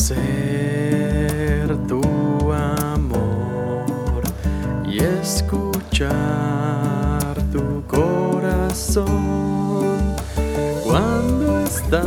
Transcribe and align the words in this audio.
conocer 0.00 1.76
tu 1.88 2.00
amor 2.52 4.22
y 4.86 4.98
escuchar 4.98 6.10
tu 7.52 7.82
corazón. 7.86 9.04
Cuando 10.84 11.60
estás 11.60 12.04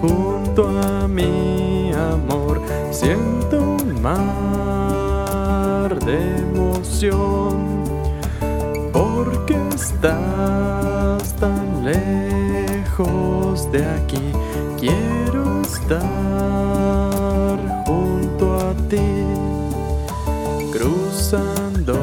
junto 0.00 0.68
a 0.80 1.06
mi 1.06 1.92
amor 1.92 2.60
siento 2.90 3.76
un 3.82 4.00
mar 4.00 5.98
de 6.04 6.38
emoción. 6.38 7.84
Porque 8.92 9.56
estás 9.74 11.34
tan 11.36 11.84
lejos 11.84 13.70
de 13.70 13.84
aquí 13.86 14.32
quiero 14.80 15.09
junto 17.84 18.60
a 18.60 18.74
ti 18.88 19.10
cruzando 20.72 21.94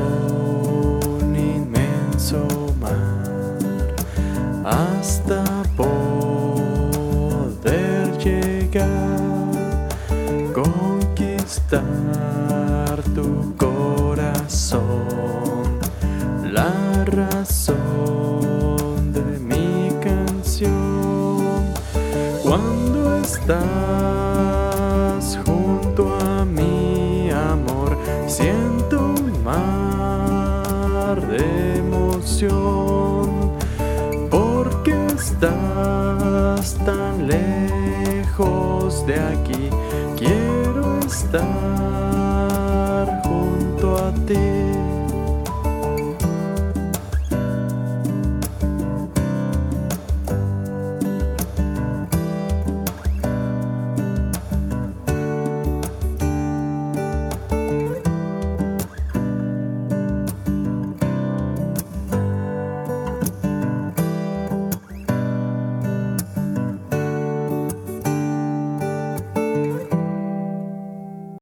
un 1.22 1.36
inmenso 1.36 2.46
mar 2.82 3.56
hasta 4.66 5.44
poder 5.78 6.18
llegar 8.18 9.54
conquistar 10.54 11.86
tu 13.16 13.56
corazón 13.56 14.84
la 16.44 17.06
razón 17.06 17.67
estás 23.28 25.24
junto 25.46 26.16
a 26.16 26.46
mi 26.46 27.30
amor. 27.30 27.98
Siento 28.26 28.96
un 29.02 29.44
mar 29.44 31.16
de 31.28 31.80
emoción. 31.80 33.52
Porque 34.30 34.94
estás 35.08 36.78
tan 36.86 37.28
lejos 37.28 39.06
de 39.06 39.16
aquí 39.20 39.70
quiero 40.16 41.00
estar 41.00 41.46
junto 43.26 43.98
a 43.98 44.14
ti 44.28 44.57